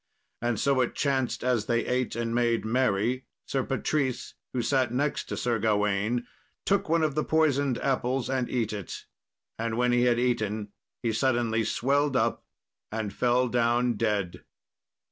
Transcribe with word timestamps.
And 0.41 0.59
so 0.59 0.81
it 0.81 0.95
chanced 0.95 1.43
as 1.43 1.67
they 1.67 1.85
ate 1.85 2.15
and 2.15 2.33
made 2.33 2.65
merry, 2.65 3.27
Sir 3.45 3.61
Patrice, 3.63 4.33
who 4.51 4.63
sat 4.63 4.91
next 4.91 5.25
to 5.25 5.37
Sir 5.37 5.59
Gawain, 5.59 6.25
took 6.65 6.89
one 6.89 7.03
of 7.03 7.13
the 7.13 7.23
poisoned 7.23 7.77
apples 7.77 8.27
and 8.27 8.49
eat 8.49 8.73
it, 8.73 9.05
and 9.59 9.77
when 9.77 9.91
he 9.91 10.05
had 10.05 10.17
eaten 10.19 10.69
he 11.03 11.13
suddenly 11.13 11.63
swelled 11.63 12.15
up 12.17 12.43
and 12.91 13.13
fell 13.13 13.47
down 13.47 13.93
dead. 13.93 14.43